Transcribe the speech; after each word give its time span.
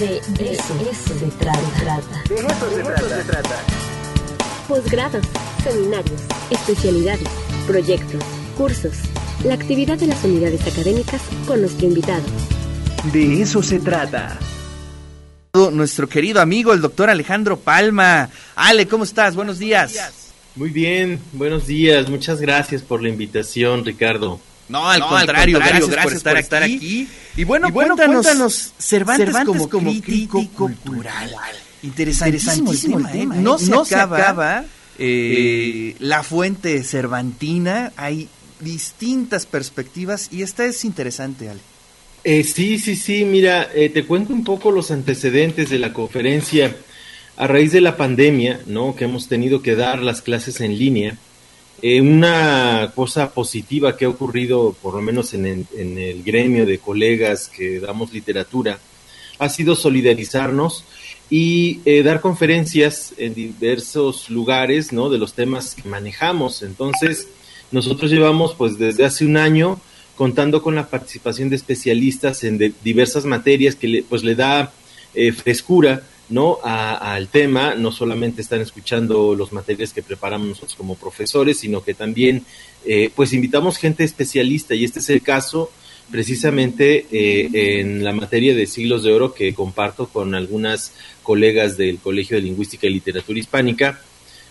De 0.00 0.16
eso, 0.16 0.74
eso 0.90 1.18
se 1.18 1.26
trata. 1.38 2.22
De 2.26 2.36
eso 2.36 2.70
se 2.70 2.82
trata. 2.82 3.16
se 3.16 3.24
trata. 3.24 3.64
Posgrados, 4.66 5.26
seminarios, 5.62 6.22
especialidades, 6.50 7.28
proyectos, 7.66 8.22
cursos, 8.56 8.94
la 9.44 9.52
actividad 9.52 9.98
de 9.98 10.06
las 10.06 10.24
unidades 10.24 10.66
académicas 10.66 11.20
con 11.46 11.60
nuestro 11.60 11.86
invitado. 11.86 12.22
De 13.12 13.42
eso 13.42 13.62
se 13.62 13.78
trata. 13.78 14.38
Nuestro 15.70 16.08
querido 16.08 16.40
amigo, 16.40 16.72
el 16.72 16.80
doctor 16.80 17.10
Alejandro 17.10 17.58
Palma. 17.58 18.30
Ale, 18.56 18.88
¿cómo 18.88 19.04
estás? 19.04 19.36
Buenos 19.36 19.58
días. 19.58 20.32
Muy 20.56 20.70
bien, 20.70 21.20
buenos 21.34 21.66
días. 21.66 22.08
Muchas 22.08 22.40
gracias 22.40 22.80
por 22.80 23.02
la 23.02 23.10
invitación, 23.10 23.84
Ricardo. 23.84 24.40
No, 24.70 24.88
al, 24.88 25.00
contrario, 25.00 25.58
gracias, 25.58 26.22
por, 26.22 26.38
estar, 26.38 26.62
aquí. 26.62 27.08
Y 27.36 27.44
bueno, 27.44 27.72
cuéntanos, 27.72 28.72
Cervantes, 28.78 29.34
como, 29.44 29.68
crítico, 29.68 30.46
cultural. 30.56 31.34
Interesantísimo, 31.82 32.98
el 33.00 33.10
tema, 33.10 33.36
¿eh? 33.36 33.40
No, 33.40 33.58
se, 33.58 33.96
acaba, 33.96 34.64
eh, 34.96 35.96
la 35.98 36.22
fuente 36.22 36.84
cervantina, 36.84 37.92
hay 37.96 38.28
distintas 38.60 39.44
perspectivas 39.46 40.28
y 40.30 40.42
esta 40.42 40.64
es 40.64 40.84
interesante, 40.84 41.48
Ale. 41.48 41.60
Eh, 42.22 42.44
sí, 42.44 42.78
sí, 42.78 42.94
sí, 42.94 43.24
mira, 43.24 43.68
te 43.72 44.04
cuento 44.04 44.32
un 44.32 44.44
poco 44.44 44.70
los 44.70 44.92
antecedentes 44.92 45.68
de 45.68 45.78
la 45.80 45.92
conferencia. 45.92 46.76
A 47.36 47.46
raíz 47.46 47.72
de 47.72 47.80
la 47.80 47.96
pandemia, 47.96 48.60
¿no? 48.66 48.94
Que 48.94 49.04
hemos 49.04 49.26
tenido 49.26 49.62
que 49.62 49.74
dar 49.74 50.00
las 50.00 50.20
clases 50.20 50.60
en 50.60 50.78
línea, 50.78 51.16
eh, 51.82 52.00
una 52.00 52.92
cosa 52.94 53.30
positiva 53.30 53.96
que 53.96 54.04
ha 54.04 54.08
ocurrido, 54.08 54.76
por 54.82 54.94
lo 54.94 55.02
menos 55.02 55.34
en 55.34 55.46
el, 55.46 56.22
gremio 56.22 56.66
de 56.66 56.78
colegas 56.78 57.48
que 57.48 57.80
damos 57.80 58.12
literatura, 58.12 58.78
ha 59.38 59.48
sido 59.48 59.74
solidarizarnos 59.74 60.84
y 61.30 61.80
eh, 61.84 62.02
dar 62.02 62.20
conferencias 62.20 63.14
en 63.16 63.34
diversos 63.34 64.28
lugares, 64.28 64.92
¿no? 64.92 65.08
De 65.08 65.18
los 65.18 65.32
temas 65.32 65.74
que 65.74 65.88
manejamos. 65.88 66.62
Entonces, 66.62 67.28
nosotros 67.70 68.10
llevamos, 68.10 68.54
pues, 68.54 68.78
desde 68.78 69.04
hace 69.04 69.24
un 69.24 69.36
año 69.36 69.80
contando 70.16 70.62
con 70.62 70.74
la 70.74 70.88
participación 70.88 71.48
de 71.48 71.56
especialistas 71.56 72.44
en 72.44 72.74
diversas 72.84 73.24
materias 73.24 73.74
que 73.74 73.88
le, 73.88 74.02
pues 74.02 74.22
le 74.22 74.34
da 74.34 74.70
eh, 75.14 75.32
frescura 75.32 76.02
¿no? 76.30 76.58
al 76.62 77.28
tema, 77.28 77.74
no 77.74 77.92
solamente 77.92 78.40
están 78.40 78.60
escuchando 78.60 79.34
los 79.34 79.52
materiales 79.52 79.92
que 79.92 80.02
preparamos 80.02 80.48
nosotros 80.48 80.74
como 80.76 80.94
profesores, 80.94 81.58
sino 81.58 81.82
que 81.82 81.94
también 81.94 82.44
eh, 82.86 83.10
pues 83.14 83.32
invitamos 83.32 83.76
gente 83.76 84.04
especialista 84.04 84.74
y 84.74 84.84
este 84.84 85.00
es 85.00 85.10
el 85.10 85.22
caso 85.22 85.70
precisamente 86.10 87.06
eh, 87.12 87.80
en 87.80 88.02
la 88.02 88.12
materia 88.12 88.54
de 88.54 88.66
siglos 88.66 89.02
de 89.02 89.12
oro 89.12 89.34
que 89.34 89.54
comparto 89.54 90.08
con 90.08 90.34
algunas 90.34 90.92
colegas 91.22 91.76
del 91.76 91.98
Colegio 91.98 92.36
de 92.36 92.42
Lingüística 92.42 92.86
y 92.86 92.90
Literatura 92.90 93.38
Hispánica, 93.38 94.00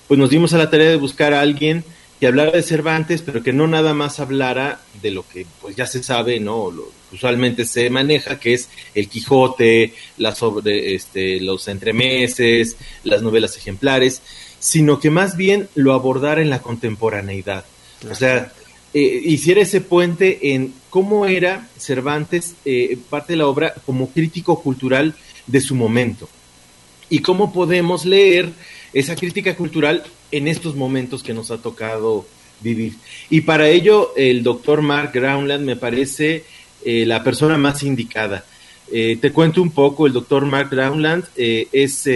pues 0.08 0.18
nos 0.20 0.30
dimos 0.30 0.54
a 0.54 0.58
la 0.58 0.70
tarea 0.70 0.90
de 0.90 0.96
buscar 0.96 1.34
a 1.34 1.42
alguien 1.42 1.84
que 2.20 2.28
hablara 2.28 2.52
de 2.52 2.64
Cervantes, 2.64 3.22
pero 3.22 3.42
que 3.42 3.54
no 3.54 3.68
nada 3.68 3.94
más 3.94 4.20
hablara 4.20 4.82
de 5.02 5.12
lo 5.12 5.28
que 5.28 5.46
pues 5.62 5.76
ya 5.76 5.86
se 5.86 6.04
sabe, 6.04 6.40
¿no? 6.40 6.70
Lo, 6.70 6.92
usualmente 7.12 7.66
se 7.66 7.90
maneja, 7.90 8.40
que 8.40 8.54
es 8.54 8.70
el 8.94 9.08
Quijote, 9.08 9.94
las 10.18 10.38
sobre, 10.38 10.96
este, 10.96 11.40
los 11.40 11.68
entremeses, 11.68 12.78
las 13.04 13.22
novelas 13.22 13.58
ejemplares, 13.58 14.22
sino 14.60 15.00
que 15.00 15.10
más 15.10 15.38
bien 15.38 15.70
lo 15.76 15.94
abordara 15.94 16.42
en 16.42 16.50
la 16.50 16.62
contemporaneidad. 16.62 17.64
O 18.10 18.16
sea, 18.16 18.52
eh, 18.94 19.22
hiciera 19.24 19.62
ese 19.62 19.82
puente 19.82 20.54
en 20.54 20.74
cómo 20.90 21.26
era 21.26 21.70
Cervantes, 21.78 22.56
eh, 22.66 22.98
parte 23.10 23.34
de 23.34 23.38
la 23.38 23.48
obra, 23.48 23.74
como 23.86 24.10
crítico 24.10 24.62
cultural 24.62 25.16
de 25.48 25.62
su 25.62 25.76
momento. 25.76 26.28
Y 27.10 27.20
cómo 27.20 27.54
podemos 27.54 28.06
leer 28.06 28.50
esa 28.94 29.16
crítica 29.16 29.56
cultural 29.56 30.04
en 30.32 30.48
estos 30.48 30.76
momentos 30.76 31.24
que 31.24 31.34
nos 31.34 31.52
ha 31.52 31.58
tocado 31.58 32.26
vivir. 32.62 32.94
Y 33.30 33.42
para 33.42 33.70
ello, 33.70 34.14
el 34.16 34.44
doctor 34.44 34.82
Mark 34.82 35.12
Groundland 35.14 35.66
me 35.66 35.76
parece 35.76 36.44
eh, 36.84 37.06
la 37.06 37.24
persona 37.24 37.58
más 37.58 37.84
indicada. 37.84 38.46
Eh, 38.92 39.18
te 39.22 39.32
cuento 39.32 39.62
un 39.62 39.72
poco, 39.72 40.08
el 40.08 40.14
doctor 40.14 40.46
Mark 40.46 40.70
Groundland 40.72 41.26
eh, 41.36 41.68
es 41.72 42.10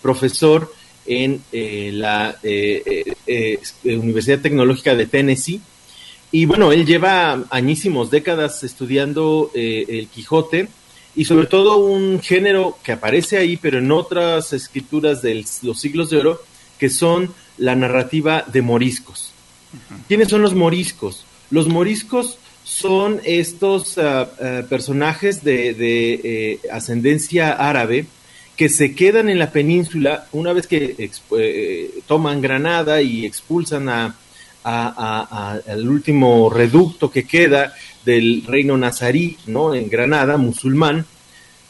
profesor 0.00 0.72
en 1.06 1.40
la 1.52 2.36
Universidad 3.84 4.40
Tecnológica 4.40 4.94
de 4.94 5.06
Tennessee. 5.06 5.60
Y 6.32 6.46
bueno, 6.46 6.72
él 6.72 6.84
lleva 6.84 7.44
añísimos, 7.50 8.10
décadas 8.10 8.64
estudiando 8.64 9.52
el 9.54 10.08
Quijote 10.08 10.68
y 11.16 11.24
sobre 11.24 11.46
todo 11.46 11.78
un 11.78 12.20
género 12.20 12.78
que 12.84 12.92
aparece 12.92 13.38
ahí, 13.38 13.56
pero 13.56 13.78
en 13.78 13.90
otras 13.90 14.52
escrituras 14.52 15.22
de 15.22 15.44
los 15.62 15.80
siglos 15.80 16.10
de 16.10 16.18
oro, 16.18 16.42
que 16.78 16.90
son 16.90 17.32
la 17.56 17.74
narrativa 17.74 18.44
de 18.46 18.60
moriscos. 18.60 19.32
¿Quiénes 20.08 20.28
son 20.28 20.42
los 20.42 20.54
moriscos? 20.54 21.24
Los 21.50 21.68
moriscos 21.68 22.38
son 22.64 23.20
estos 23.24 23.96
ah, 23.96 24.28
ah, 24.40 24.62
personajes 24.68 25.42
de, 25.42 25.74
eh, 25.78 26.60
ascendencia 26.70 27.52
árabe 27.52 28.06
que 28.56 28.68
se 28.68 28.94
quedan 28.94 29.28
en 29.28 29.38
la 29.38 29.52
península 29.52 30.26
una 30.32 30.52
vez 30.52 30.66
que 30.66 31.10
eh, 31.38 31.90
toman 32.06 32.40
Granada 32.40 33.00
y 33.00 33.24
expulsan 33.24 33.88
a, 33.88 34.14
al 34.66 35.88
último 35.88 36.50
reducto 36.50 37.10
que 37.10 37.24
queda 37.24 37.72
del 38.04 38.42
reino 38.46 38.76
nazarí, 38.76 39.36
¿no? 39.46 39.74
En 39.74 39.88
Granada, 39.88 40.36
musulmán, 40.36 41.06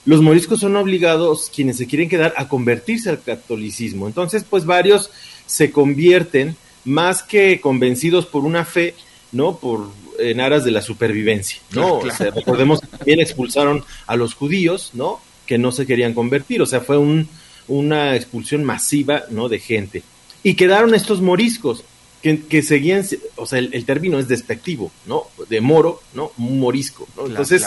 los 0.07 0.23
moriscos 0.23 0.61
son 0.61 0.77
obligados, 0.77 1.51
quienes 1.55 1.77
se 1.77 1.87
quieren 1.87 2.09
quedar, 2.09 2.33
a 2.37 2.49
convertirse 2.49 3.11
al 3.11 3.23
catolicismo. 3.23 4.07
Entonces, 4.07 4.47
pues 4.49 4.65
varios 4.65 5.11
se 5.45 5.71
convierten 5.71 6.57
más 6.84 7.23
que 7.23 7.61
convencidos 7.61 8.25
por 8.25 8.45
una 8.45 8.65
fe, 8.65 8.95
¿no? 9.33 9.59
Por 9.59 9.91
en 10.19 10.41
aras 10.41 10.65
de 10.65 10.71
la 10.71 10.81
supervivencia, 10.81 11.61
¿no? 11.73 12.01
recordemos 12.01 12.81
que 12.81 12.87
también 12.87 13.21
expulsaron 13.21 13.84
a 14.07 14.17
los 14.17 14.33
judíos, 14.33 14.93
¿no? 14.95 15.21
Que 15.45 15.59
no 15.59 15.73
se 15.73 15.84
querían 15.84 16.15
convertir, 16.15 16.63
o 16.63 16.67
sea, 16.67 16.81
fue 16.81 16.97
un, 16.97 17.28
una 17.69 18.17
expulsión 18.17 18.65
masiva, 18.65 19.25
¿no? 19.28 19.51
De 19.51 19.59
gente. 19.59 20.03
Y 20.43 20.55
quedaron 20.55 20.95
estos 20.95 21.21
moriscos, 21.21 21.84
que, 22.48 22.62
seguían, 22.62 23.04
o 23.37 23.47
sea, 23.47 23.59
el, 23.59 23.84
término 23.84 24.19
es 24.19 24.28
despectivo, 24.28 24.91
¿no? 25.06 25.25
De 25.48 25.60
moro, 25.60 26.00
¿no? 26.14 26.32
Morisco, 26.37 27.06
¿no? 27.16 27.26
Entonces, 27.26 27.64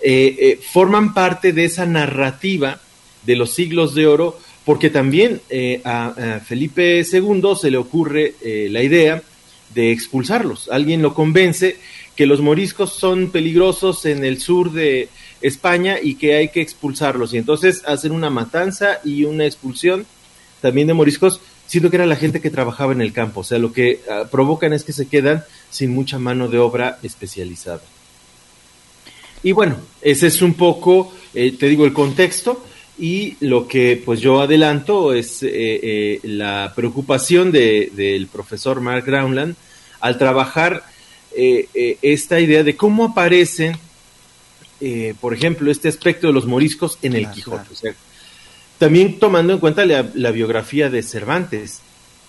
eh, 0.00 0.36
eh, 0.38 0.60
forman 0.70 1.12
parte 1.12 1.52
de 1.52 1.64
esa 1.64 1.84
narrativa 1.84 2.80
de 3.24 3.36
los 3.36 3.54
siglos 3.54 3.94
de 3.94 4.06
oro, 4.06 4.38
porque 4.64 4.90
también 4.90 5.40
eh, 5.50 5.80
a, 5.84 6.40
Felipe 6.44 7.00
II 7.00 7.42
se 7.60 7.70
le 7.70 7.76
ocurre 7.76 8.34
la 8.42 8.82
idea 8.82 9.22
de 9.74 9.92
expulsarlos. 9.92 10.68
Alguien 10.70 11.02
lo 11.02 11.14
convence 11.14 11.76
que 12.16 12.26
los 12.26 12.40
moriscos 12.40 12.94
son 12.94 13.30
peligrosos 13.30 14.04
en 14.06 14.24
el 14.24 14.40
sur 14.40 14.72
de 14.72 15.08
España 15.40 15.98
y 16.02 16.16
que 16.16 16.34
hay 16.34 16.48
que 16.48 16.60
expulsarlos. 16.60 17.32
Y 17.32 17.38
entonces 17.38 17.82
hacen 17.86 18.12
una 18.12 18.30
matanza 18.30 19.00
y 19.04 19.24
una 19.24 19.46
expulsión 19.46 20.06
también 20.60 20.88
de 20.88 20.94
moriscos, 20.94 21.40
siendo 21.68 21.90
que 21.90 21.96
era 21.96 22.06
la 22.06 22.16
gente 22.16 22.40
que 22.40 22.50
trabajaba 22.50 22.92
en 22.92 23.00
el 23.00 23.12
campo. 23.12 23.40
O 23.40 23.44
sea, 23.44 23.58
lo 23.58 23.72
que 23.72 24.00
ah, 24.10 24.24
provocan 24.28 24.72
es 24.72 24.82
que 24.82 24.92
se 24.92 25.06
quedan 25.06 25.44
sin 25.70 25.94
mucha 25.94 26.18
mano 26.18 26.48
de 26.48 26.58
obra 26.58 26.98
especializada. 27.02 27.82
Y 29.42 29.52
bueno, 29.52 29.76
ese 30.00 30.26
es 30.26 30.42
un 30.42 30.54
poco, 30.54 31.12
eh, 31.34 31.52
te 31.52 31.68
digo, 31.68 31.84
el 31.84 31.92
contexto 31.92 32.64
y 32.98 33.36
lo 33.40 33.68
que 33.68 34.02
pues 34.04 34.18
yo 34.20 34.40
adelanto 34.40 35.12
es 35.12 35.42
eh, 35.42 35.50
eh, 35.52 36.20
la 36.24 36.72
preocupación 36.74 37.52
del 37.52 37.94
de, 37.94 38.26
profesor 38.32 38.80
Mark 38.80 39.04
Groundland 39.04 39.54
al 40.00 40.18
trabajar 40.18 40.82
esta 42.02 42.40
idea 42.40 42.64
de 42.64 42.74
cómo 42.74 43.04
aparecen, 43.04 43.76
por 45.20 45.34
ejemplo, 45.34 45.70
este 45.70 45.86
aspecto 45.86 46.26
de 46.26 46.32
los 46.32 46.46
moriscos 46.46 46.98
en 47.02 47.14
el 47.14 47.30
Quijote. 47.30 47.94
También 48.78 49.18
tomando 49.18 49.52
en 49.52 49.58
cuenta 49.58 49.84
la, 49.84 50.30
biografía 50.30 50.88
de 50.88 51.02
Cervantes, 51.02 51.80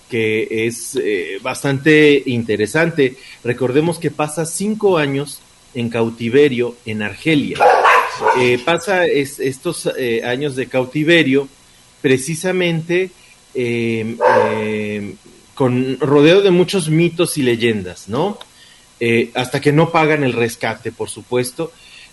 que 0.08 0.66
es 0.66 0.98
bastante 1.42 2.22
interesante. 2.26 3.16
Recordemos 3.44 3.98
que 3.98 4.10
pasa 4.10 4.44
cinco 4.44 4.98
años 4.98 5.40
en 5.74 5.88
cautiverio 5.88 6.76
en 6.84 7.02
Argelia. 7.02 7.58
Eh, 8.38 8.58
pasa 8.64 9.06
estos 9.06 9.88
eh, 9.96 10.22
años 10.24 10.56
de 10.56 10.66
cautiverio 10.66 11.48
precisamente 12.02 13.10
em, 13.54 14.18
em, 14.46 15.16
con 15.54 15.98
de 15.98 16.50
muchos 16.50 16.88
mitos 16.88 17.38
y 17.38 17.42
leyendas, 17.42 18.08
¿no? 18.08 18.38
Eh, 18.98 19.30
hasta 19.34 19.60
que 19.60 19.72
no 19.72 19.90
pagan 19.90 20.24
el 20.24 20.32
rescate, 20.32 20.92
por 20.92 21.08
supuesto. 21.08 21.72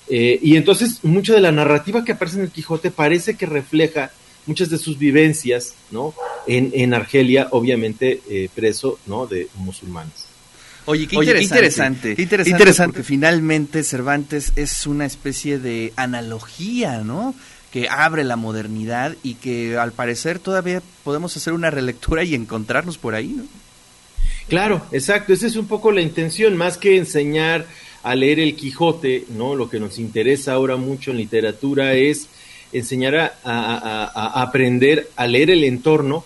y 0.09 0.55
entonces 0.55 1.03
mucha 1.03 1.33
de 1.33 1.41
la 1.41 1.51
narrativa 1.51 2.05
que 2.05 2.13
aparece 2.13 2.37
en 2.37 2.43
el 2.43 2.51
Quijote 2.51 2.91
parece 2.91 3.35
que 3.35 3.45
refleja 3.45 4.11
muchas 4.47 4.69
de 4.69 4.77
sus 4.77 4.97
vivencias, 4.97 5.75
¿no? 5.91 6.13
En, 6.47 6.71
en 6.73 6.93
Argelia, 6.93 7.49
obviamente 7.51 8.21
preso, 8.55 8.99
¿no? 9.05 9.27
De 9.27 9.47
musulmanes. 9.55 10.25
Oye, 10.85 11.05
qué 11.05 11.17
interesante. 11.41 12.15
Qué 12.15 12.21
interesante, 12.21 12.85
porque 12.85 13.03
finalmente 13.03 13.83
Cervantes 13.83 14.53
es 14.55 14.87
una 14.87 15.05
especie 15.05 15.59
de 15.59 15.91
analogía, 15.97 17.01
¿no? 17.03 17.35
que 17.71 17.89
abre 17.89 18.23
la 18.23 18.35
modernidad 18.35 19.15
y 19.23 19.35
que 19.35 19.77
al 19.77 19.91
parecer 19.91 20.39
todavía 20.39 20.81
podemos 21.03 21.35
hacer 21.35 21.53
una 21.53 21.69
relectura 21.69 22.23
y 22.23 22.33
encontrarnos 22.33 22.97
por 22.97 23.15
ahí, 23.15 23.27
¿no? 23.27 23.43
Claro, 24.47 24.85
exacto, 24.91 25.33
esa 25.33 25.47
es 25.47 25.57
un 25.57 25.67
poco 25.67 25.91
la 25.91 26.01
intención, 26.01 26.55
más 26.55 26.77
que 26.77 26.97
enseñar 26.97 27.65
a 28.03 28.15
leer 28.15 28.39
el 28.39 28.55
Quijote, 28.55 29.25
¿no? 29.29 29.55
Lo 29.55 29.69
que 29.69 29.79
nos 29.79 29.99
interesa 29.99 30.53
ahora 30.53 30.77
mucho 30.77 31.11
en 31.11 31.17
literatura 31.17 31.93
es 31.93 32.29
enseñar 32.71 33.37
a, 33.43 34.41
aprender 34.41 35.09
a 35.15 35.27
leer 35.27 35.49
el 35.49 35.63
entorno 35.63 36.25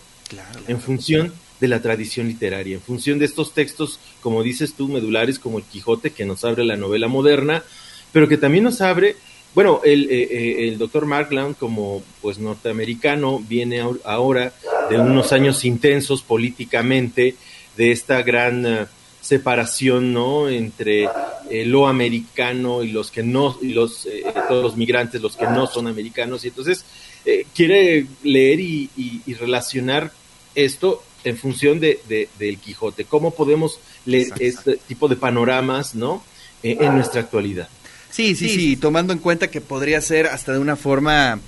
en 0.68 0.80
función 0.80 1.34
de 1.60 1.68
la 1.68 1.82
tradición 1.82 2.28
literaria, 2.28 2.76
en 2.76 2.82
función 2.82 3.20
de 3.20 3.26
estos 3.26 3.54
textos, 3.54 4.00
como 4.22 4.42
dices 4.42 4.74
tú, 4.74 4.88
medulares 4.88 5.38
como 5.38 5.60
el 5.60 5.64
Quijote, 5.64 6.10
que 6.10 6.26
nos 6.26 6.44
abre 6.44 6.64
la 6.64 6.76
novela 6.76 7.08
moderna, 7.08 7.64
pero 8.12 8.28
que 8.28 8.38
también 8.38 8.64
nos 8.64 8.82
abre, 8.82 9.16
bueno, 9.54 9.82
el, 9.84 10.10
eh, 10.10 10.28
eh, 10.32 10.68
el 10.68 10.78
doctor 10.78 11.06
Markland 11.06 11.56
como 11.58 12.02
pues 12.22 12.40
norteamericano 12.40 13.40
viene 13.40 13.84
ahora 14.04 14.54
de 14.90 14.98
unos 14.98 15.32
años 15.34 15.64
intensos 15.64 16.24
políticamente, 16.24 17.36
de 17.78 17.92
esta 17.92 18.22
gran 18.24 18.66
eh, 18.66 18.86
separación 19.22 20.14
no 20.14 20.50
entre 20.50 21.08
eh, 21.50 21.66
lo 21.66 21.88
americano 21.88 22.84
y 22.84 22.92
los 22.92 23.12
que 23.12 23.22
no 23.24 23.58
y 23.62 23.70
los 23.70 24.08
eh, 24.08 24.24
todos 24.48 24.64
los 24.64 24.76
migrantes 24.76 25.22
los 25.22 25.38
que 25.38 25.46
no 25.46 25.68
son 25.68 25.88
americanos. 25.88 26.44
Y 26.44 26.50
entonces 26.50 26.84
quiere 27.54 28.08
leer 28.24 28.60
y, 28.60 28.90
relacionar 29.40 30.12
esto 30.56 31.04
en 31.24 31.38
función 31.38 31.80
de, 31.80 32.28
del 32.40 32.58
Quijote. 32.58 33.06
Cómo 33.06 33.32
podemos 33.32 33.80
leer 34.06 34.34
este 34.40 34.78
tipo 34.88 35.08
de 35.08 35.16
panoramas 35.16 35.94
no 35.94 36.24
en 36.64 36.96
nuestra 36.96 37.22
actualidad 37.22 37.70
sí, 38.12 38.36
sí 38.36 38.50
sí 38.50 38.76
tomando 38.76 39.14
en 39.14 39.20
cuenta 39.20 39.50
que 39.50 39.62
podría 39.62 40.00
ser 40.02 40.28
hasta 40.28 40.54
de 40.54 40.60
una 40.60 40.76
forma 40.76 41.40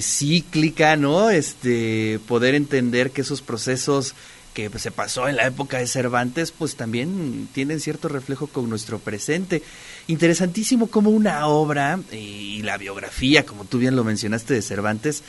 cíclica 0.00 0.96
no 0.96 1.30
este 1.30 2.18
poder 2.26 2.54
entender 2.54 3.10
que 3.10 3.20
esos 3.20 3.40
procesos 3.42 4.14
que 4.54 4.70
se 4.78 4.90
pasó 4.90 5.28
en 5.28 5.36
la 5.36 5.46
época 5.46 5.78
de 5.78 5.86
Cervantes, 5.86 6.52
pues 6.52 6.76
también 6.76 7.48
tienen 7.52 7.80
cierto 7.80 8.08
reflejo 8.08 8.46
con 8.46 8.68
nuestro 8.68 8.98
presente. 8.98 9.62
Interesantísimo 10.08 10.88
como 10.88 11.10
una 11.10 11.46
obra 11.46 12.00
y 12.12 12.62
la 12.62 12.76
biografía, 12.76 13.46
como 13.46 13.64
tú 13.64 13.78
bien 13.78 13.96
lo 13.96 14.04
mencionaste 14.04 14.54
de 14.54 14.62
Cervantes, 14.62 15.22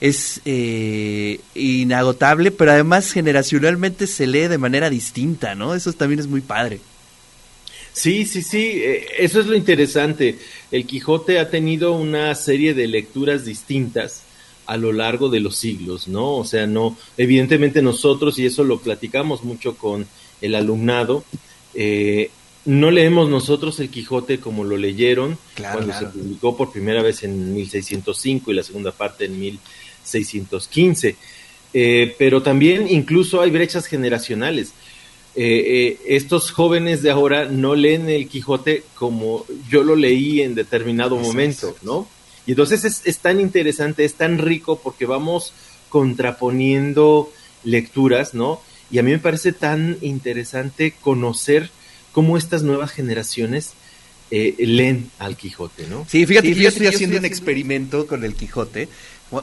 es 0.00 0.40
eh, 0.44 1.40
inagotable, 1.54 2.50
pero 2.50 2.72
además 2.72 3.12
generacionalmente 3.12 4.06
se 4.06 4.26
lee 4.26 4.48
de 4.48 4.58
manera 4.58 4.90
distinta, 4.90 5.54
¿no? 5.54 5.74
Eso 5.74 5.92
también 5.92 6.20
es 6.20 6.26
muy 6.26 6.40
padre. 6.40 6.80
Sí, 7.92 8.26
sí, 8.26 8.42
sí, 8.42 8.82
eh, 8.82 9.06
eso 9.18 9.40
es 9.40 9.46
lo 9.46 9.54
interesante. 9.54 10.38
El 10.72 10.84
Quijote 10.84 11.38
ha 11.38 11.48
tenido 11.48 11.92
una 11.92 12.34
serie 12.34 12.74
de 12.74 12.88
lecturas 12.88 13.44
distintas 13.44 14.24
a 14.66 14.76
lo 14.76 14.92
largo 14.92 15.28
de 15.28 15.40
los 15.40 15.56
siglos, 15.56 16.08
¿no? 16.08 16.36
O 16.36 16.44
sea, 16.44 16.66
no, 16.66 16.96
evidentemente 17.16 17.82
nosotros, 17.82 18.38
y 18.38 18.46
eso 18.46 18.64
lo 18.64 18.78
platicamos 18.78 19.44
mucho 19.44 19.76
con 19.76 20.06
el 20.40 20.54
alumnado, 20.54 21.24
eh, 21.74 22.30
no 22.64 22.90
leemos 22.90 23.28
nosotros 23.28 23.78
el 23.80 23.90
Quijote 23.90 24.40
como 24.40 24.64
lo 24.64 24.78
leyeron 24.78 25.36
cuando 25.56 25.92
se 25.92 26.06
publicó 26.06 26.56
por 26.56 26.72
primera 26.72 27.02
vez 27.02 27.22
en 27.22 27.54
1605 27.54 28.50
y 28.50 28.54
la 28.54 28.62
segunda 28.62 28.90
parte 28.90 29.26
en 29.26 29.38
1615. 29.38 31.16
Eh, 31.76 32.14
pero 32.18 32.42
también 32.42 32.86
incluso 32.88 33.42
hay 33.42 33.50
brechas 33.50 33.86
generacionales. 33.86 34.72
Eh, 35.36 35.98
estos 36.06 36.52
jóvenes 36.52 37.02
de 37.02 37.10
ahora 37.10 37.46
no 37.46 37.74
leen 37.74 38.08
el 38.08 38.28
Quijote 38.28 38.84
como 38.94 39.44
yo 39.68 39.82
lo 39.82 39.96
leí 39.96 40.40
en 40.40 40.54
determinado 40.54 41.16
momento, 41.16 41.76
¿no? 41.82 42.08
Y 42.46 42.52
entonces 42.52 42.84
es, 42.84 43.02
es 43.04 43.18
tan 43.18 43.40
interesante, 43.40 44.04
es 44.04 44.14
tan 44.14 44.38
rico 44.38 44.78
porque 44.82 45.06
vamos 45.06 45.52
contraponiendo 45.88 47.32
lecturas, 47.62 48.34
¿no? 48.34 48.60
Y 48.90 48.98
a 48.98 49.02
mí 49.02 49.10
me 49.10 49.18
parece 49.18 49.52
tan 49.52 49.96
interesante 50.02 50.94
conocer 51.00 51.70
cómo 52.12 52.36
estas 52.36 52.62
nuevas 52.62 52.92
generaciones 52.92 53.72
eh, 54.30 54.54
leen 54.58 55.10
al 55.18 55.36
Quijote, 55.36 55.86
¿no? 55.88 56.06
Sí, 56.08 56.26
fíjate, 56.26 56.54
yo 56.54 56.68
estoy 56.68 56.86
haciendo 56.86 57.18
un 57.18 57.24
experimento 57.24 58.06
con 58.06 58.24
el 58.24 58.34
Quijote. 58.34 58.88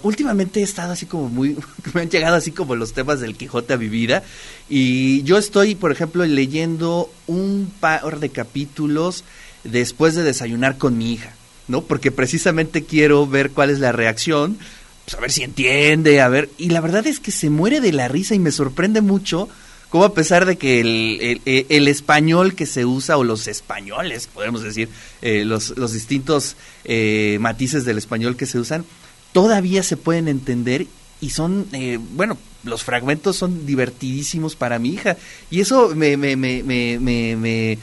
Últimamente 0.03 0.61
he 0.61 0.63
estado 0.63 0.93
así 0.93 1.05
como 1.05 1.29
muy, 1.29 1.57
me 1.93 2.01
han 2.01 2.09
llegado 2.09 2.35
así 2.35 2.51
como 2.51 2.75
los 2.75 2.93
temas 2.93 3.19
del 3.19 3.35
Quijote 3.35 3.73
a 3.73 3.77
mi 3.77 3.89
vida 3.89 4.23
y 4.69 5.23
yo 5.23 5.37
estoy, 5.37 5.75
por 5.75 5.91
ejemplo, 5.91 6.25
leyendo 6.25 7.11
un 7.27 7.71
par 7.79 8.19
de 8.19 8.29
capítulos 8.29 9.23
después 9.63 10.15
de 10.15 10.23
desayunar 10.23 10.77
con 10.77 10.97
mi 10.97 11.13
hija. 11.13 11.35
¿No? 11.71 11.81
Porque 11.81 12.11
precisamente 12.11 12.83
quiero 12.83 13.25
ver 13.25 13.51
cuál 13.51 13.69
es 13.69 13.79
la 13.79 13.91
reacción, 13.91 14.57
pues 15.05 15.17
a 15.17 15.21
ver 15.21 15.31
si 15.31 15.43
entiende, 15.43 16.21
a 16.21 16.27
ver. 16.27 16.49
Y 16.57 16.69
la 16.69 16.81
verdad 16.81 17.07
es 17.07 17.19
que 17.19 17.31
se 17.31 17.49
muere 17.49 17.81
de 17.81 17.93
la 17.93 18.07
risa 18.07 18.35
y 18.35 18.39
me 18.39 18.51
sorprende 18.51 19.01
mucho 19.01 19.49
cómo 19.89 20.03
a 20.05 20.13
pesar 20.13 20.45
de 20.45 20.57
que 20.57 20.79
el, 20.79 21.87
español 21.87 22.53
que 22.53 22.65
se 22.65 22.85
usa, 22.85 23.17
o 23.17 23.23
los 23.23 23.47
españoles, 23.47 24.27
podemos 24.33 24.61
decir, 24.61 24.89
eh, 25.21 25.43
los, 25.45 25.77
los, 25.77 25.91
distintos 25.93 26.55
eh, 26.85 27.37
matices 27.41 27.83
del 27.83 27.97
español 27.97 28.35
que 28.35 28.45
se 28.45 28.59
usan, 28.59 28.85
todavía 29.33 29.81
se 29.83 29.97
pueden 29.97 30.27
entender 30.27 30.87
y 31.19 31.31
son, 31.31 31.67
eh, 31.73 31.99
bueno, 32.13 32.37
los 32.63 32.83
fragmentos 32.83 33.35
son 33.35 33.65
divertidísimos 33.65 34.55
para 34.55 34.79
mi 34.79 34.89
hija. 34.89 35.17
Y 35.49 35.61
eso 35.61 35.93
me, 35.95 36.15
me, 36.17 36.35
me, 36.35 36.63
me 36.63 36.97
me 36.99 37.77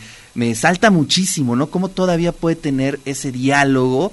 salta 0.54 0.90
muchísimo, 0.90 1.56
¿no? 1.56 1.70
Cómo 1.70 1.88
todavía 1.88 2.32
puede 2.32 2.56
tener 2.56 3.00
ese 3.04 3.32
diálogo, 3.32 4.12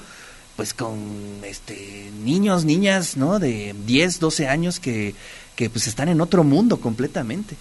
pues 0.55 0.73
con 0.73 0.97
este 1.43 2.09
niños, 2.23 2.65
niñas, 2.65 3.17
¿no? 3.17 3.39
De 3.39 3.75
10, 3.85 4.19
12 4.19 4.47
años 4.47 4.79
que, 4.79 5.13
que 5.55 5.69
pues 5.69 5.87
están 5.87 6.09
en 6.09 6.21
otro 6.21 6.43
mundo 6.43 6.77
completamente. 6.77 7.55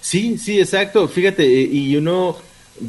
Sí, 0.00 0.38
sí, 0.38 0.58
exacto. 0.60 1.08
Fíjate, 1.08 1.44
eh, 1.44 1.68
y 1.70 1.96
uno 1.96 2.36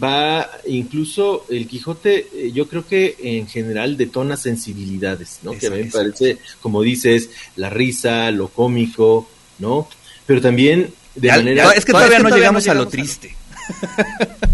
va, 0.01 0.49
incluso 0.67 1.45
el 1.49 1.67
Quijote, 1.67 2.27
eh, 2.33 2.51
yo 2.53 2.67
creo 2.67 2.85
que 2.85 3.15
en 3.21 3.47
general 3.47 3.97
detona 3.97 4.37
sensibilidades, 4.37 5.39
¿no? 5.43 5.51
que 5.51 5.67
a 5.67 5.71
mí 5.71 5.83
me 5.83 5.91
parece, 5.91 6.37
como 6.61 6.81
dices, 6.81 7.29
la 7.55 7.69
risa, 7.69 8.29
lo 8.31 8.49
cómico, 8.49 9.27
¿no? 9.59 9.87
Pero 10.25 10.41
también 10.41 10.93
de 11.15 11.29
manera... 11.29 11.71
es 11.71 11.85
que 11.85 11.91
todavía, 11.91 12.19
no, 12.19 12.29
llegamos 12.29 12.67
a 12.67 12.73
lo 12.73 12.87
triste. 12.87 13.35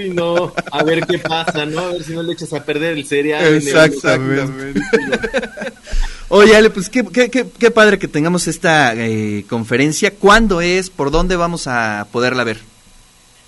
Uy, 0.00 0.10
no, 0.10 0.52
a 0.70 0.84
ver 0.84 1.06
qué 1.06 1.18
pasa, 1.18 1.66
¿no? 1.66 1.80
A 1.80 1.92
ver 1.92 2.02
si 2.02 2.12
no 2.12 2.22
le 2.22 2.32
echas 2.32 2.52
a 2.52 2.64
perder 2.64 2.96
el 2.96 3.06
cereal. 3.06 3.54
Exactamente. 3.54 4.80
Oye, 6.28 6.56
Ale, 6.56 6.70
pues 6.70 6.88
qué, 6.88 7.04
qué, 7.04 7.28
qué, 7.30 7.70
padre 7.70 7.98
que 7.98 8.08
tengamos 8.08 8.46
esta 8.46 8.94
eh, 8.94 9.44
conferencia. 9.48 10.12
¿Cuándo 10.12 10.60
es? 10.60 10.90
¿Por 10.90 11.10
dónde 11.10 11.36
vamos 11.36 11.66
a 11.66 12.06
poderla 12.12 12.44
ver? 12.44 12.58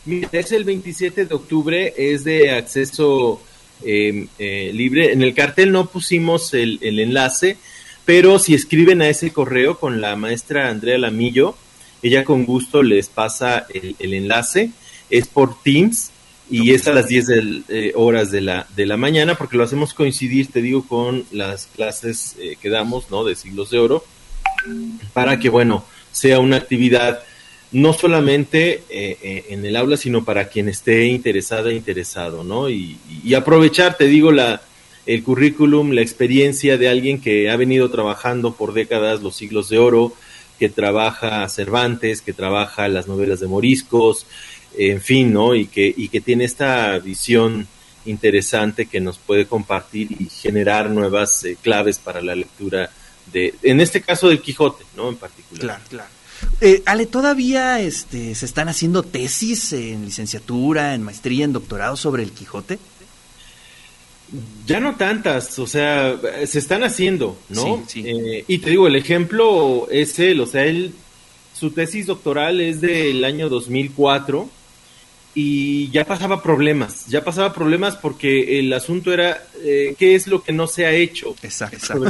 Mira, 0.04 0.28
es 0.32 0.50
el 0.52 0.64
27 0.64 1.26
de 1.26 1.34
octubre, 1.34 1.94
es 1.96 2.24
de 2.24 2.50
acceso 2.50 3.40
em, 3.84 4.26
eh, 4.38 4.72
libre. 4.74 5.12
En 5.12 5.22
el 5.22 5.32
cartel 5.34 5.70
no 5.70 5.86
pusimos 5.86 6.54
el, 6.54 6.78
el 6.82 6.98
enlace, 6.98 7.56
pero 8.04 8.38
si 8.38 8.54
escriben 8.54 9.00
a 9.00 9.08
ese 9.08 9.32
correo 9.32 9.78
con 9.78 10.00
la 10.00 10.16
maestra 10.16 10.68
Andrea 10.68 10.98
Lamillo, 10.98 11.54
ella 12.02 12.24
con 12.24 12.44
gusto 12.44 12.82
les 12.82 13.08
pasa 13.08 13.66
el, 13.72 14.14
enlace, 14.14 14.70
es 15.08 15.28
por 15.28 15.62
Teams 15.62 16.10
y 16.52 16.74
es 16.74 16.86
a 16.86 16.92
las 16.92 17.08
10 17.08 17.26
eh, 17.68 17.92
horas 17.94 18.30
de 18.30 18.42
la, 18.42 18.66
de 18.76 18.84
la 18.84 18.98
mañana 18.98 19.36
porque 19.36 19.56
lo 19.56 19.64
hacemos 19.64 19.94
coincidir, 19.94 20.52
te 20.52 20.60
digo, 20.60 20.86
con 20.86 21.24
las 21.32 21.66
clases 21.66 22.36
eh, 22.38 22.56
que 22.60 22.68
damos, 22.68 23.10
¿no? 23.10 23.24
De 23.24 23.34
siglos 23.34 23.70
de 23.70 23.78
oro, 23.78 24.04
para 25.14 25.38
que, 25.38 25.48
bueno, 25.48 25.84
sea 26.12 26.40
una 26.40 26.56
actividad 26.56 27.22
no 27.72 27.94
solamente 27.94 28.82
eh, 28.90 29.46
en 29.48 29.64
el 29.64 29.76
aula, 29.76 29.96
sino 29.96 30.26
para 30.26 30.48
quien 30.48 30.68
esté 30.68 31.06
interesada 31.06 31.70
e 31.70 31.74
interesado, 31.74 32.44
¿no? 32.44 32.68
Y, 32.68 32.98
y, 33.24 33.32
aprovechar, 33.32 33.96
te 33.96 34.04
digo, 34.04 34.30
la, 34.30 34.60
el 35.06 35.22
currículum, 35.22 35.92
la 35.92 36.02
experiencia 36.02 36.76
de 36.76 36.90
alguien 36.90 37.18
que 37.18 37.50
ha 37.50 37.56
venido 37.56 37.90
trabajando 37.90 38.54
por 38.54 38.74
décadas 38.74 39.22
los 39.22 39.36
siglos 39.36 39.70
de 39.70 39.78
oro, 39.78 40.12
que 40.58 40.68
trabaja 40.68 41.48
Cervantes, 41.48 42.22
que 42.22 42.32
trabaja 42.32 42.86
las 42.86 43.08
novelas 43.08 43.40
de 43.40 43.48
Moriscos, 43.48 44.26
en 44.76 45.00
fin, 45.00 45.32
¿no? 45.32 45.54
Y 45.54 45.66
que, 45.66 45.92
y 45.96 46.08
que 46.08 46.20
tiene 46.20 46.44
esta 46.44 46.98
visión 46.98 47.66
interesante 48.04 48.86
que 48.86 49.00
nos 49.00 49.18
puede 49.18 49.46
compartir 49.46 50.08
y 50.18 50.28
generar 50.28 50.90
nuevas 50.90 51.44
eh, 51.44 51.56
claves 51.60 51.98
para 51.98 52.20
la 52.20 52.34
lectura 52.34 52.90
de, 53.32 53.54
en 53.62 53.80
este 53.80 54.00
caso 54.00 54.28
del 54.28 54.40
Quijote, 54.40 54.84
¿no? 54.96 55.08
En 55.08 55.16
particular. 55.16 55.60
Claro, 55.60 55.84
claro. 55.88 56.10
Eh, 56.60 56.82
Ale, 56.86 57.06
¿todavía 57.06 57.80
este, 57.80 58.34
se 58.34 58.46
están 58.46 58.68
haciendo 58.68 59.02
tesis 59.02 59.72
en 59.72 60.04
licenciatura, 60.04 60.94
en 60.94 61.02
maestría, 61.02 61.44
en 61.44 61.52
doctorado 61.52 61.96
sobre 61.96 62.24
el 62.24 62.32
Quijote? 62.32 62.78
Ya 64.66 64.80
no 64.80 64.96
tantas, 64.96 65.58
o 65.58 65.66
sea, 65.66 66.18
se 66.46 66.58
están 66.58 66.84
haciendo, 66.84 67.38
¿no? 67.50 67.84
Eh, 67.94 68.44
y 68.48 68.58
te 68.58 68.70
digo, 68.70 68.86
el 68.86 68.96
ejemplo 68.96 69.86
es 69.90 70.18
él, 70.18 70.40
o 70.40 70.46
sea, 70.46 70.64
él, 70.64 70.94
su 71.52 71.70
tesis 71.70 72.06
doctoral 72.06 72.60
es 72.60 72.80
del 72.80 73.24
año 73.24 73.50
2004 73.50 74.48
y 75.34 75.90
ya 75.90 76.04
pasaba 76.04 76.42
problemas, 76.42 77.06
ya 77.06 77.24
pasaba 77.24 77.54
problemas 77.54 77.96
porque 77.96 78.58
el 78.58 78.72
asunto 78.72 79.12
era 79.12 79.42
eh, 79.62 79.94
qué 79.98 80.14
es 80.14 80.26
lo 80.26 80.42
que 80.42 80.52
no 80.52 80.66
se 80.66 80.84
ha 80.84 80.92
hecho. 80.92 81.34
Exacto. 81.42 82.04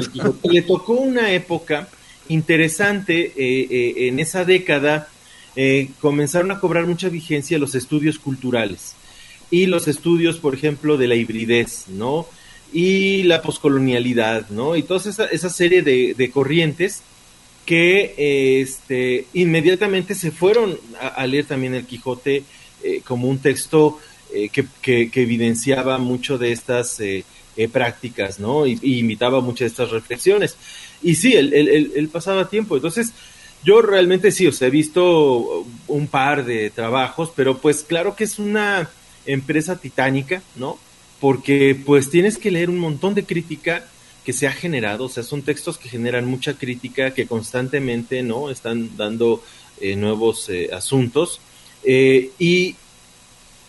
Le 0.51 0.63
tocó 0.63 0.95
una 0.95 1.33
época 1.33 1.89
interesante 2.29 3.33
eh, 3.37 3.67
eh, 3.71 4.09
en 4.09 4.19
esa 4.19 4.45
década, 4.45 5.09
comenzaron 6.01 6.51
a 6.51 6.61
cobrar 6.61 6.87
mucha 6.87 7.11
vigencia 7.11 7.59
los 7.59 7.75
estudios 7.75 8.19
culturales 8.19 8.95
y 9.51 9.67
los 9.67 9.87
estudios, 9.87 10.39
por 10.39 10.55
ejemplo, 10.55 10.97
de 10.97 11.07
la 11.07 11.15
hibridez, 11.15 11.89
¿no? 11.89 12.27
Y 12.73 13.25
la 13.25 13.43
poscolonialidad, 13.43 14.49
¿no? 14.49 14.77
Y 14.77 14.83
toda 14.83 15.11
esa, 15.11 15.27
esa 15.27 15.51
serie 15.51 15.83
de, 15.83 16.15
de 16.17 16.31
corrientes 16.31 17.03
que 17.65 18.61
este, 18.61 19.27
inmediatamente 19.35 20.15
se 20.15 20.31
fueron 20.31 20.79
a, 21.01 21.27
leer 21.27 21.47
también 21.47 21.75
el 21.75 21.87
Quijote 21.87 22.45
eh, 22.83 23.03
como 23.05 23.29
un 23.29 23.39
texto 23.39 23.99
eh, 24.33 24.49
que, 24.49 24.67
que, 24.81 25.23
evidenciaba 25.23 25.99
mucho 25.99 26.39
de 26.39 26.53
estas 26.53 26.99
eh, 27.01 27.25
prácticas, 27.71 28.41
¿no? 28.41 28.67
Y, 28.67 28.79
invitaba 28.83 29.41
muchas 29.41 29.61
de 29.61 29.67
estas 29.67 29.91
reflexiones. 29.91 30.57
Y 31.03 31.17
sí, 31.17 31.35
él, 31.35 31.53
él, 31.53 32.09
pasaba 32.09 32.49
tiempo. 32.49 32.77
Entonces, 32.77 33.13
yo 33.65 33.83
realmente 33.83 34.31
sí, 34.31 34.47
o 34.47 34.53
sea, 34.53 34.69
he 34.69 34.71
visto 34.71 35.67
un 35.87 36.07
par 36.07 36.45
de 36.45 36.71
trabajos, 36.71 37.31
pero 37.35 37.59
pues 37.59 37.83
claro 37.83 38.17
que 38.17 38.25
es 38.25 38.39
una 38.39 38.89
empresa 39.27 39.77
titánica, 39.77 40.43
¿no? 40.57 40.79
Porque 41.21 41.77
pues 41.85 42.11
tienes 42.11 42.39
que 42.39 42.51
leer 42.51 42.71
un 42.71 42.79
montón 42.79 43.15
de 43.15 43.25
crítica 43.25 43.87
que 44.25 44.33
se 44.33 44.47
ha 44.47 44.53
generado, 44.53 45.05
o 45.05 45.09
sea, 45.09 45.23
son 45.23 45.43
textos 45.43 45.79
que 45.79 45.89
generan 45.89 46.27
mucha 46.27 46.55
crítica, 46.55 47.13
que 47.13 47.27
constantemente, 47.27 48.23
¿no? 48.23 48.51
Están 48.51 48.97
dando 48.97 49.43
eh, 49.81 49.97
nuevos 49.97 50.49
eh, 50.49 50.71
asuntos. 50.73 51.41
Eh, 51.85 52.31
y, 52.39 52.77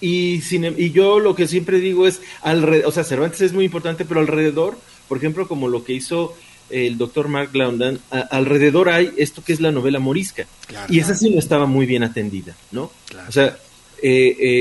y, 0.02 0.42
em, 0.56 0.76
y 0.78 0.92
yo 0.92 1.20
lo 1.20 1.36
que 1.36 1.48
siempre 1.48 1.80
digo 1.80 2.08
es, 2.08 2.22
alrededor, 2.42 2.88
o 2.88 2.92
sea, 2.92 3.04
Cervantes 3.04 3.42
es 3.42 3.54
muy 3.54 3.66
importante, 3.66 4.06
pero 4.06 4.20
alrededor, 4.20 4.78
por 5.08 5.18
ejemplo, 5.18 5.48
como 5.48 5.68
lo 5.68 5.84
que 5.84 5.94
hizo 5.94 6.36
el 6.70 6.98
doctor 6.98 7.28
Mark 7.28 7.50
Laundan, 7.54 8.00
alrededor 8.32 8.90
hay 8.90 9.12
esto 9.18 9.44
que 9.44 9.54
es 9.54 9.60
la 9.60 9.72
novela 9.72 10.00
morisca. 10.00 10.48
y 10.90 11.00
esa 11.00 11.14
sí 11.14 11.30
no 11.30 11.40
estaba 11.40 11.66
muy 11.66 11.86
bien 11.86 12.04
atendida, 12.04 12.56
¿no? 12.72 12.92
O 13.28 13.32
sea, 13.32 13.58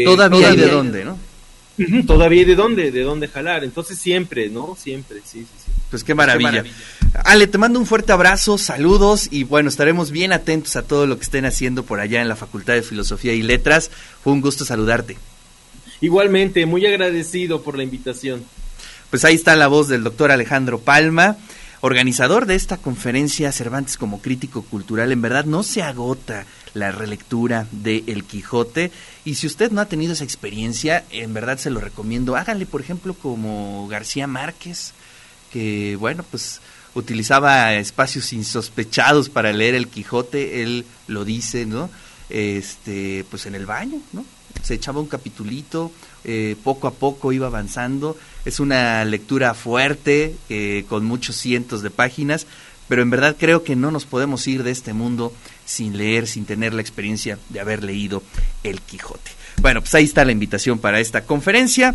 todavía 0.04 0.50
hay 0.50 0.56
de 0.56 0.68
dónde, 0.68 1.04
¿no? 1.04 1.18
todavía 2.06 2.40
hay 2.40 2.44
de 2.46 2.54
dónde, 2.54 2.90
de 2.90 3.02
dónde 3.02 3.28
jalar. 3.28 3.64
Entonces 3.64 3.98
siempre, 3.98 4.48
¿no? 4.48 4.76
Siempre, 4.78 5.20
sí, 5.24 5.40
sí, 5.40 5.46
sí. 5.66 5.72
Pues 5.90 6.04
qué 6.04 6.14
maravilla. 6.14 6.64
Ale, 7.14 7.46
te 7.46 7.58
mando 7.58 7.78
un 7.78 7.86
fuerte 7.86 8.12
abrazo, 8.12 8.56
saludos 8.56 9.28
y 9.30 9.44
bueno, 9.44 9.68
estaremos 9.68 10.10
bien 10.10 10.32
atentos 10.32 10.76
a 10.76 10.82
todo 10.82 11.06
lo 11.06 11.18
que 11.18 11.24
estén 11.24 11.44
haciendo 11.44 11.84
por 11.84 12.00
allá 12.00 12.22
en 12.22 12.28
la 12.28 12.36
Facultad 12.36 12.72
de 12.72 12.82
Filosofía 12.82 13.34
y 13.34 13.42
Letras. 13.42 13.90
Fue 14.24 14.32
un 14.32 14.40
gusto 14.40 14.64
saludarte. 14.64 15.18
Igualmente, 16.00 16.64
muy 16.64 16.86
agradecido 16.86 17.62
por 17.62 17.76
la 17.76 17.82
invitación. 17.82 18.42
Pues 19.10 19.26
ahí 19.26 19.34
está 19.34 19.56
la 19.56 19.68
voz 19.68 19.88
del 19.88 20.04
doctor 20.04 20.30
Alejandro 20.30 20.80
Palma, 20.80 21.36
organizador 21.82 22.46
de 22.46 22.54
esta 22.54 22.78
conferencia 22.78 23.52
Cervantes 23.52 23.98
como 23.98 24.22
crítico 24.22 24.62
cultural. 24.62 25.12
En 25.12 25.20
verdad 25.20 25.44
no 25.44 25.62
se 25.62 25.82
agota 25.82 26.46
la 26.72 26.92
relectura 26.92 27.66
de 27.72 28.04
El 28.06 28.24
Quijote. 28.24 28.90
Y 29.26 29.34
si 29.34 29.46
usted 29.46 29.70
no 29.70 29.82
ha 29.82 29.86
tenido 29.86 30.14
esa 30.14 30.24
experiencia, 30.24 31.04
en 31.10 31.34
verdad 31.34 31.58
se 31.58 31.68
lo 31.68 31.78
recomiendo. 31.78 32.36
Háganle, 32.36 32.64
por 32.64 32.80
ejemplo, 32.80 33.12
como 33.12 33.86
García 33.88 34.26
Márquez 34.26 34.94
que, 35.52 35.96
bueno, 35.96 36.24
pues 36.28 36.60
utilizaba 36.94 37.74
espacios 37.74 38.32
insospechados 38.32 39.28
para 39.28 39.52
leer 39.52 39.74
el 39.74 39.88
Quijote, 39.88 40.62
él 40.62 40.84
lo 41.06 41.24
dice, 41.24 41.66
¿no? 41.66 41.90
Este, 42.28 43.24
pues 43.30 43.46
en 43.46 43.54
el 43.54 43.66
baño, 43.66 44.00
¿no? 44.12 44.24
Se 44.62 44.74
echaba 44.74 45.00
un 45.00 45.08
capitulito, 45.08 45.90
eh, 46.24 46.56
poco 46.62 46.86
a 46.86 46.92
poco 46.92 47.32
iba 47.32 47.46
avanzando. 47.46 48.16
Es 48.44 48.60
una 48.60 49.04
lectura 49.04 49.54
fuerte, 49.54 50.36
eh, 50.48 50.84
con 50.88 51.04
muchos 51.04 51.36
cientos 51.36 51.82
de 51.82 51.90
páginas, 51.90 52.46
pero 52.88 53.02
en 53.02 53.10
verdad 53.10 53.36
creo 53.38 53.64
que 53.64 53.76
no 53.76 53.90
nos 53.90 54.04
podemos 54.04 54.46
ir 54.46 54.62
de 54.62 54.70
este 54.70 54.92
mundo 54.92 55.32
sin 55.64 55.96
leer, 55.96 56.26
sin 56.26 56.44
tener 56.44 56.74
la 56.74 56.82
experiencia 56.82 57.38
de 57.48 57.60
haber 57.60 57.82
leído 57.82 58.22
el 58.62 58.80
Quijote. 58.80 59.30
Bueno, 59.60 59.80
pues 59.80 59.94
ahí 59.94 60.04
está 60.04 60.24
la 60.24 60.32
invitación 60.32 60.78
para 60.78 61.00
esta 61.00 61.24
conferencia. 61.24 61.94